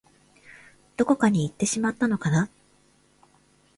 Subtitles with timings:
[0.97, 2.49] どこかにいってしまったのかな